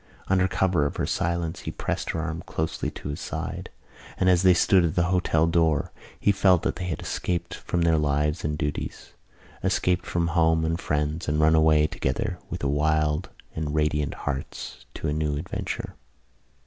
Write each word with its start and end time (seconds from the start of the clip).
Under 0.29 0.47
cover 0.47 0.87
of 0.87 0.95
her 0.95 1.05
silence 1.05 1.59
he 1.59 1.69
pressed 1.71 2.09
her 2.09 2.19
arm 2.21 2.41
closely 2.47 2.89
to 2.89 3.09
his 3.09 3.21
side; 3.21 3.69
and, 4.17 4.31
as 4.31 4.41
they 4.41 4.55
stood 4.55 4.83
at 4.83 4.95
the 4.95 5.03
hotel 5.13 5.45
door, 5.45 5.91
he 6.19 6.31
felt 6.31 6.63
that 6.63 6.77
they 6.77 6.85
had 6.85 6.99
escaped 7.01 7.53
from 7.53 7.83
their 7.83 7.99
lives 7.99 8.43
and 8.43 8.57
duties, 8.57 9.11
escaped 9.63 10.07
from 10.07 10.29
home 10.29 10.65
and 10.65 10.79
friends 10.81 11.27
and 11.27 11.39
run 11.39 11.53
away 11.53 11.85
together 11.85 12.39
with 12.49 12.63
wild 12.63 13.29
and 13.55 13.75
radiant 13.75 14.15
hearts 14.15 14.87
to 14.95 15.07
a 15.07 15.13
new 15.13 15.37
adventure. 15.37 15.93